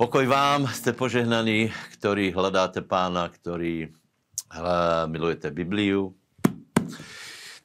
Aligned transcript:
Pokoj 0.00 0.24
vám, 0.24 0.64
ste 0.72 0.96
požehnaní, 0.96 1.68
ktorí 2.00 2.32
hľadáte 2.32 2.80
pána, 2.80 3.28
ktorí 3.28 3.92
milujete 5.12 5.52
Bibliu. 5.52 6.16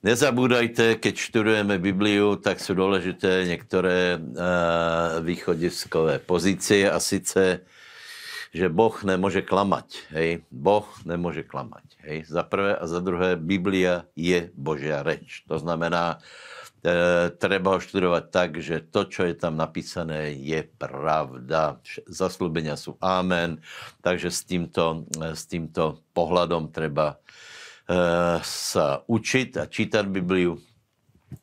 Nezabúdajte, 0.04 1.00
keď 1.00 1.16
študujeme 1.16 1.79
Bibliu, 1.79 2.36
tak 2.36 2.60
sú 2.60 2.76
dôležité 2.76 3.48
niektoré 3.48 4.20
východiskové 5.24 6.20
pozície 6.20 6.84
a 6.84 6.99
sice, 6.99 7.63
že 8.52 8.67
Boh 8.67 8.96
nemôže 9.08 9.40
klamať. 9.40 10.12
Hej? 10.12 10.44
Boh 10.52 10.92
nemôže 11.08 11.47
klamať. 11.47 11.88
Hej? 12.04 12.28
Za 12.28 12.44
prvé 12.44 12.76
a 12.76 12.83
za 12.83 12.99
druhé, 12.99 13.40
Biblia 13.40 14.12
je 14.12 14.52
Božia 14.60 15.08
reč. 15.08 15.47
To 15.47 15.56
znamená, 15.56 16.20
e, 16.20 16.65
treba 17.41 17.76
ho 17.76 17.80
študovať 17.81 18.23
tak, 18.30 18.49
že 18.62 18.84
to, 18.84 19.09
čo 19.09 19.26
je 19.26 19.34
tam 19.34 19.57
napísané, 19.57 20.38
je 20.38 20.62
pravda. 20.62 21.81
Zaslúbenia 22.05 22.77
sú 22.77 22.99
amen. 23.02 23.63
Takže 24.05 24.30
s 24.30 24.45
týmto, 24.45 25.08
e, 25.17 25.34
s 25.34 25.49
týmto 25.49 26.03
pohľadom 26.13 26.70
treba 26.70 27.16
e, 27.16 27.17
sa 28.44 29.02
učiť 29.08 29.49
a 29.58 29.63
čítať 29.66 30.05
Bibliu. 30.05 30.61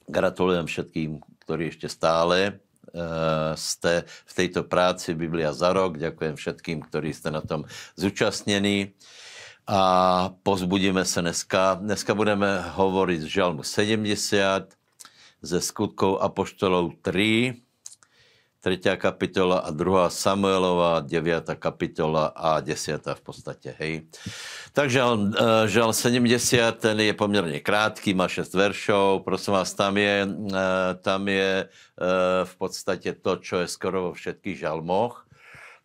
Gratulujem 0.06 0.70
všetkým, 0.70 1.18
ktorí 1.43 1.74
ešte 1.74 1.90
stále 1.90 2.38
e, 2.46 2.52
ste 3.59 4.06
v 4.06 4.32
tejto 4.32 4.62
práci 4.68 5.16
Biblia 5.16 5.51
za 5.51 5.74
rok. 5.74 5.98
Ďakujem 5.98 6.38
všetkým, 6.38 6.79
ktorí 6.87 7.10
ste 7.10 7.34
na 7.34 7.43
tom 7.43 7.66
zúčastnení. 7.98 8.95
A 9.62 9.80
pozbudíme 10.43 11.06
sa 11.06 11.23
dneska. 11.23 11.79
Dneska 11.79 12.18
budeme 12.18 12.66
hovoriť 12.74 13.18
z 13.23 13.29
Žalmu 13.30 13.62
70, 13.62 14.81
ze 15.42 15.59
skutkov 15.59 16.23
Apoštolov 16.23 17.02
3, 17.02 17.59
3. 18.62 18.95
kapitola 18.95 19.59
a 19.59 19.74
2. 19.74 20.07
Samuelova, 20.07 21.02
9. 21.02 21.59
kapitola 21.59 22.30
a 22.30 22.62
10. 22.62 23.02
v 23.02 23.23
podstate, 23.26 23.74
hej. 23.82 24.07
Takže 24.70 25.02
e, 25.02 25.07
žal 25.66 25.90
70, 25.90 26.30
ten 26.79 26.96
je 27.02 27.10
pomerne 27.10 27.59
krátký, 27.59 28.15
má 28.15 28.30
6 28.30 28.54
veršov, 28.54 29.26
prosím 29.26 29.59
vás, 29.59 29.74
tam 29.74 29.98
je, 29.98 30.15
e, 30.23 30.66
tam 31.02 31.26
je 31.26 31.51
e, 31.59 31.65
v 32.46 32.54
podstate 32.54 33.18
to, 33.18 33.32
čo 33.43 33.66
je 33.66 33.68
skoro 33.68 33.98
vo 34.09 34.13
všetkých 34.15 34.63
žalmoch. 34.63 35.26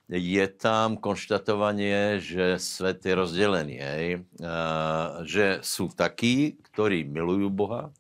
Je 0.08 0.46
tam 0.46 1.02
konštatovanie, 1.02 2.22
že 2.22 2.62
svet 2.62 3.04
je 3.04 3.12
rozdelený, 3.12 3.76
hej. 3.76 4.08
že 5.28 5.60
sú 5.68 5.92
takí, 5.92 6.56
ktorí 6.72 7.04
milujú 7.04 7.52
Boha, 7.52 7.92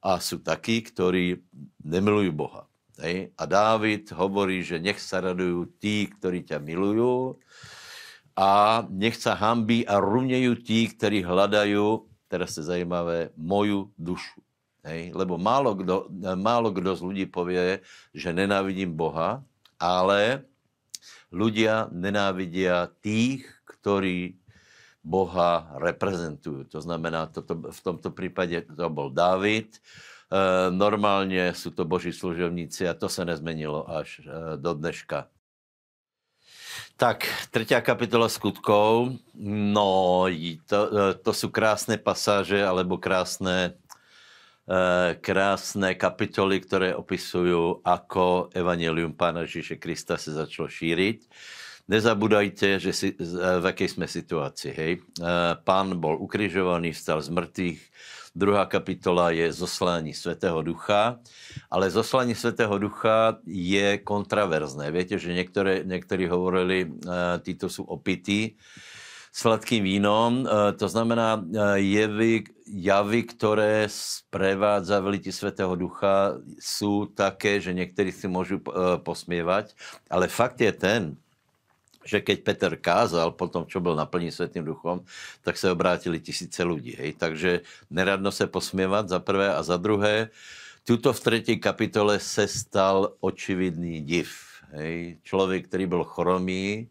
a 0.00 0.16
sú 0.16 0.40
takí, 0.40 0.80
ktorí 0.80 1.44
nemilujú 1.84 2.32
Boha. 2.32 2.64
Hej? 3.00 3.32
A 3.36 3.44
Dávid 3.44 4.08
hovorí, 4.16 4.64
že 4.64 4.80
nech 4.80 5.00
sa 5.00 5.20
radujú 5.20 5.68
tí, 5.80 6.08
ktorí 6.08 6.44
ťa 6.44 6.60
milujú 6.60 7.36
a 8.36 8.82
nech 8.88 9.20
sa 9.20 9.36
hambí 9.36 9.84
a 9.84 10.00
runejú 10.00 10.60
tí, 10.64 10.88
ktorí 10.88 11.20
hľadajú, 11.20 12.08
teraz 12.32 12.56
je 12.56 12.64
zajímavé, 12.64 13.36
moju 13.36 13.92
dušu. 14.00 14.40
Hej? 14.88 15.12
Lebo 15.12 15.36
málo 15.36 15.76
kdo, 15.76 16.08
málo 16.40 16.72
kdo 16.72 16.96
z 16.96 17.04
ľudí 17.04 17.24
povie, 17.28 17.84
že 18.16 18.32
nenávidím 18.32 18.96
Boha, 18.96 19.44
ale 19.76 20.48
ľudia 21.28 21.92
nenávidia 21.92 22.88
tých, 23.04 23.44
ktorí 23.68 24.39
Boha 25.00 25.72
reprezentujú. 25.80 26.68
To 26.76 26.78
znamená, 26.84 27.32
toto, 27.32 27.56
v 27.56 27.80
tomto 27.80 28.12
prípade 28.12 28.68
to 28.68 28.86
bol 28.92 29.08
Dávid. 29.08 29.72
E, 29.72 29.80
normálne 30.68 31.56
sú 31.56 31.72
to 31.72 31.88
boží 31.88 32.12
služovníci 32.12 32.84
a 32.84 32.92
to 32.92 33.08
sa 33.08 33.24
nezmenilo 33.24 33.88
až 33.88 34.20
e, 34.20 34.60
do 34.60 34.76
dneška. 34.76 35.32
Tak, 37.00 37.24
tretia 37.48 37.80
kapitola 37.80 38.28
skutkov. 38.28 39.16
No, 39.40 40.28
to, 40.68 40.78
e, 40.84 41.16
to 41.16 41.32
sú 41.32 41.48
krásne 41.48 41.96
pasáže 41.96 42.60
alebo 42.60 43.00
krásne, 43.00 43.80
krásne 45.18 45.98
kapitoly, 45.98 46.62
ktoré 46.62 46.94
opisujú, 46.94 47.82
ako 47.82 48.54
Evangelium 48.54 49.18
Pána 49.18 49.42
Ježíše 49.42 49.82
Krista 49.82 50.14
sa 50.14 50.46
začalo 50.46 50.70
šíriť 50.70 51.26
nezabúdajte, 51.90 52.78
že 52.78 52.94
si, 52.94 53.08
v 53.18 53.64
akej 53.66 53.98
sme 53.98 54.06
situácii. 54.06 54.70
Hej. 54.70 54.92
Pán 55.66 55.98
bol 55.98 56.22
ukrižovaný, 56.22 56.94
vstal 56.94 57.18
z 57.18 57.34
mŕtvych. 57.34 57.82
Druhá 58.30 58.70
kapitola 58.70 59.34
je 59.34 59.50
zoslání 59.50 60.14
Svetého 60.14 60.62
Ducha, 60.62 61.18
ale 61.66 61.90
zoslání 61.90 62.38
Svetého 62.38 62.78
Ducha 62.78 63.42
je 63.42 63.98
kontraverzné. 63.98 64.86
Viete, 64.94 65.18
že 65.18 65.34
niektoré, 65.34 65.82
niektorí 65.82 66.30
hovorili, 66.30 66.94
títo 67.42 67.66
sú 67.66 67.82
opití 67.90 68.54
sladkým 69.34 69.82
vínom. 69.82 70.46
To 70.78 70.86
znamená, 70.86 71.42
jevy, 71.74 72.46
javy, 72.70 73.26
ktoré 73.26 73.90
sprevádza 73.90 75.02
velití 75.02 75.34
Svetého 75.34 75.74
Ducha, 75.74 76.38
sú 76.62 77.10
také, 77.10 77.58
že 77.58 77.74
niektorí 77.74 78.14
si 78.14 78.30
môžu 78.30 78.62
posmievať, 79.02 79.74
ale 80.06 80.30
fakt 80.30 80.62
je 80.62 80.70
ten, 80.70 81.18
že 82.04 82.24
keď 82.24 82.36
Peter 82.40 82.72
kázal 82.80 83.36
po 83.36 83.48
tom, 83.48 83.68
čo 83.68 83.82
bol 83.82 83.92
naplný 83.92 84.32
Svetým 84.32 84.64
duchom, 84.64 85.04
tak 85.44 85.60
sa 85.60 85.72
obrátili 85.72 86.20
tisíce 86.20 86.64
ľudí. 86.64 86.96
Hej. 86.96 87.20
Takže 87.20 87.50
neradno 87.92 88.32
sa 88.32 88.48
posmievať 88.48 89.12
za 89.12 89.18
prvé 89.20 89.52
a 89.52 89.60
za 89.60 89.76
druhé. 89.76 90.32
Tuto 90.88 91.12
v 91.12 91.20
tretej 91.20 91.60
kapitole 91.60 92.16
se 92.16 92.48
stal 92.48 93.14
očividný 93.20 94.00
div. 94.00 94.32
Hej. 94.72 95.20
Človek, 95.28 95.68
ktorý 95.68 95.84
bol 95.86 96.04
chromý, 96.08 96.88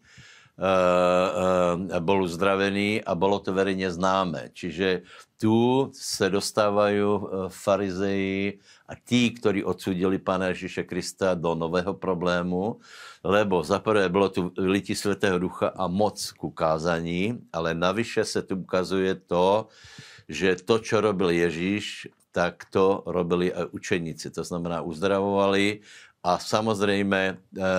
bol 2.03 2.19
uzdravený 2.27 2.99
a 2.99 3.11
bolo 3.15 3.39
to 3.39 3.55
verejne 3.55 3.87
známe. 3.87 4.51
Čiže 4.51 5.07
tu 5.39 5.87
sa 5.95 6.27
dostávajú 6.27 7.07
uh, 7.07 7.21
farizeji 7.47 8.59
a 8.83 8.93
tí, 8.99 9.31
ktorí 9.31 9.63
odsúdili 9.63 10.19
Pána 10.19 10.51
Ježiša 10.51 10.83
Krista 10.83 11.31
do 11.31 11.55
nového 11.55 11.95
problému, 11.95 12.83
lebo 13.23 13.63
za 13.63 13.79
prvé 13.79 14.11
bylo 14.11 14.27
tu 14.27 14.51
lití 14.59 14.91
Svetého 14.91 15.39
Ducha 15.39 15.71
a 15.71 15.87
moc 15.87 16.19
ku 16.35 16.51
kázaní, 16.51 17.39
ale 17.55 17.71
navyše 17.71 18.27
se 18.27 18.43
tu 18.43 18.59
ukazuje 18.59 19.15
to, 19.15 19.71
že 20.27 20.59
to, 20.59 20.83
čo 20.83 20.99
robil 20.99 21.31
Ježíš, 21.31 22.11
tak 22.31 22.69
to 22.69 23.03
robili 23.09 23.49
aj 23.49 23.73
učeníci. 23.73 24.29
To 24.35 24.43
znamená, 24.45 24.85
uzdravovali 24.85 25.81
a 26.23 26.37
samozrejme 26.37 27.21
e, 27.29 27.33
e, 27.33 27.69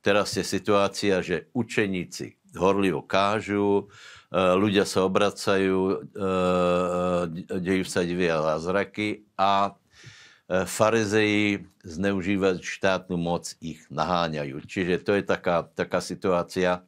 teraz 0.00 0.34
je 0.38 0.44
situácia, 0.46 1.20
že 1.20 1.50
učeníci 1.52 2.56
horlivo 2.56 3.04
kážu, 3.04 3.84
e, 4.30 4.36
ľudia 4.36 4.88
sa 4.88 5.04
obracajú, 5.04 6.08
dejú 7.58 7.84
sa 7.84 8.06
zraky 8.58 9.28
a 9.36 9.76
E, 10.48 10.64
farizeji 10.64 11.68
zneužívať 11.84 12.64
štátnu 12.64 13.20
moc 13.20 13.52
ich 13.60 13.84
naháňajú. 13.92 14.64
Čiže 14.64 15.04
to 15.04 15.12
je 15.20 15.22
taká, 15.28 15.68
taká 15.76 16.00
situácia, 16.00 16.80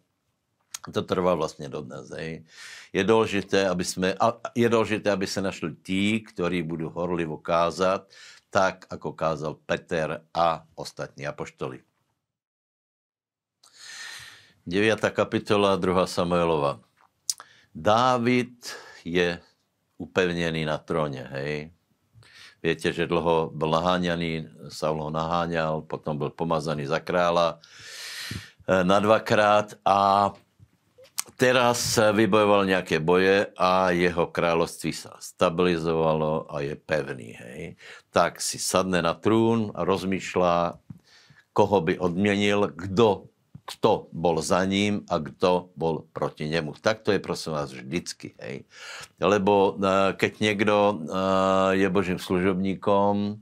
to 0.89 1.05
trvá 1.05 1.37
vlastne 1.37 1.69
dodnes. 1.69 2.09
Hej. 2.17 2.49
Je 2.91 3.03
dôležité, 3.05 3.69
aby 3.69 3.85
sme, 3.85 4.09
je 4.57 4.69
dôležité, 4.69 5.13
aby 5.13 5.29
sa 5.29 5.45
našli 5.45 5.77
tí, 5.85 6.25
ktorí 6.25 6.65
budú 6.65 6.89
horlivo 6.89 7.37
kázať, 7.37 8.09
tak 8.49 8.89
ako 8.89 9.15
kázal 9.15 9.53
Peter 9.69 10.25
a 10.33 10.65
ostatní 10.75 11.29
apoštoli. 11.29 11.85
9. 14.67 15.01
kapitola 15.13 15.77
2. 15.77 16.05
Samuelova. 16.05 16.81
Dávid 17.71 18.53
je 19.07 19.39
upevnený 20.01 20.67
na 20.67 20.77
tróne, 20.81 21.29
hej. 21.37 21.71
Viete, 22.61 22.93
že 22.93 23.09
dlho 23.09 23.49
bol 23.57 23.73
naháňaný, 23.73 24.45
Saul 24.69 25.01
ho 25.01 25.09
naháňal, 25.09 25.81
potom 25.89 26.21
bol 26.21 26.29
pomazaný 26.29 26.85
za 26.93 27.01
kráľa 27.01 27.57
e, 28.69 28.85
na 28.85 29.01
dvakrát 29.01 29.81
a 29.81 30.29
teraz 31.41 31.97
vybojoval 31.97 32.69
nejaké 32.69 33.01
boje 33.01 33.49
a 33.57 33.89
jeho 33.97 34.29
kráľovství 34.29 34.93
sa 34.93 35.17
stabilizovalo 35.17 36.45
a 36.53 36.61
je 36.61 36.77
pevný. 36.77 37.33
Hej. 37.33 37.81
Tak 38.13 38.45
si 38.45 38.61
sadne 38.61 39.01
na 39.01 39.17
trún 39.17 39.73
a 39.73 39.89
rozmýšľa, 39.89 40.77
koho 41.57 41.77
by 41.81 41.97
odmienil, 41.97 42.77
kto 42.77 43.33
kto 43.71 44.11
bol 44.11 44.43
za 44.43 44.67
ním 44.67 45.07
a 45.07 45.23
kto 45.23 45.71
bol 45.79 46.03
proti 46.11 46.51
nemu. 46.51 46.75
Tak 46.83 47.07
to 47.07 47.15
je 47.15 47.23
prosím 47.23 47.55
vás 47.55 47.71
vždycky. 47.71 48.35
Hej. 48.43 48.67
Lebo 49.23 49.79
e, 49.79 50.19
keď 50.19 50.33
niekto 50.43 50.75
e, 50.75 50.95
je 51.79 51.87
Božím 51.87 52.19
služobníkom, 52.19 53.39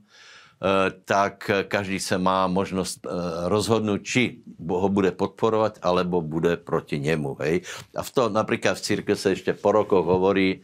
tak 1.07 1.47
každý 1.71 2.03
sa 2.03 2.19
má 2.19 2.43
možnosť 2.51 3.07
rozhodnúť, 3.47 4.01
či 4.03 4.43
ho 4.59 4.87
bude 4.91 5.15
podporovať, 5.15 5.79
alebo 5.79 6.19
bude 6.19 6.59
proti 6.59 6.99
nemu. 6.99 7.39
Hej. 7.39 7.63
A 7.95 8.03
v 8.03 8.09
to 8.11 8.27
napríklad 8.27 8.75
v 8.75 8.83
círke 8.83 9.15
sa 9.15 9.31
ešte 9.31 9.55
po 9.55 9.71
rokoch 9.71 10.03
hovorí, 10.03 10.59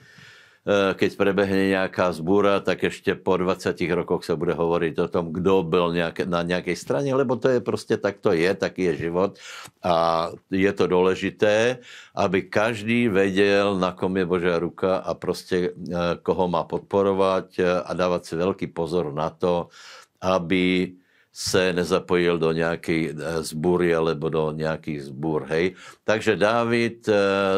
keď 0.65 1.09
prebehne 1.13 1.77
nejaká 1.77 2.09
zbúra, 2.09 2.57
tak 2.57 2.89
ešte 2.89 3.13
po 3.13 3.37
20 3.37 3.77
rokoch 3.93 4.25
sa 4.25 4.33
bude 4.33 4.57
hovoriť 4.57 4.93
o 4.97 5.07
tom, 5.07 5.29
kto 5.29 5.61
byl 5.61 5.93
nejaké, 5.93 6.25
na 6.25 6.41
nejakej 6.41 6.73
strane, 6.73 7.13
lebo 7.13 7.37
to 7.37 7.53
je 7.53 7.61
proste, 7.61 8.01
tak 8.01 8.17
to 8.17 8.33
je, 8.33 8.49
taký 8.57 8.89
je 8.89 9.05
život 9.05 9.37
a 9.85 10.27
je 10.49 10.71
to 10.73 10.89
dôležité, 10.89 11.85
aby 12.17 12.49
každý 12.49 13.13
vedel, 13.13 13.77
na 13.77 13.93
kom 13.93 14.17
je 14.17 14.25
Božia 14.25 14.57
ruka 14.57 15.05
a 15.05 15.13
proste 15.13 15.77
koho 16.25 16.49
má 16.49 16.65
podporovať 16.65 17.61
a 17.85 17.91
dávať 17.93 18.21
si 18.25 18.33
veľký 18.33 18.67
pozor 18.73 19.13
na 19.13 19.29
to, 19.29 19.69
aby 20.17 20.97
se 21.29 21.73
nezapojil 21.73 22.39
do 22.39 22.51
nějaké 22.51 23.13
zbúry 23.45 23.93
alebo 23.93 24.29
do 24.29 24.49
nějakých 24.55 25.13
zbúr. 25.13 25.45
Hej. 25.51 25.75
Takže 26.07 26.39
Dávid 26.39 27.09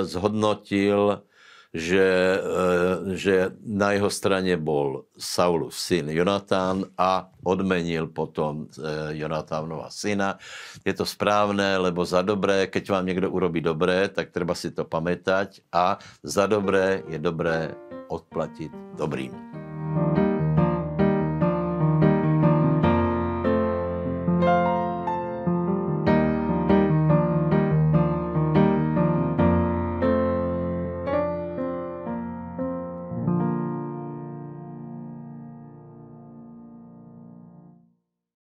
zhodnotil 0.02 1.24
že, 1.76 2.08
eh, 2.40 2.96
že 3.16 3.36
na 3.64 3.96
jeho 3.96 4.08
strane 4.08 4.56
bol 4.56 5.08
Saulov 5.16 5.76
syn 5.76 6.12
Jonatán 6.12 6.88
a 6.96 7.28
odmenil 7.44 8.12
potom 8.12 8.68
eh, 8.78 9.16
Jonatánova 9.20 9.92
syna. 9.92 10.40
Je 10.84 10.94
to 10.96 11.04
správne, 11.04 11.78
lebo 11.80 12.08
za 12.08 12.24
dobré, 12.24 12.72
keď 12.72 12.84
vám 12.98 13.06
niekto 13.08 13.28
urobí 13.28 13.60
dobré, 13.60 14.08
tak 14.08 14.32
treba 14.32 14.56
si 14.56 14.72
to 14.72 14.88
pamätať 14.88 15.64
a 15.72 16.00
za 16.24 16.48
dobré 16.48 17.04
je 17.12 17.20
dobré 17.20 17.76
odplatiť 18.08 18.96
dobrým. 18.96 19.34
thank 19.98 20.18
you 20.20 20.27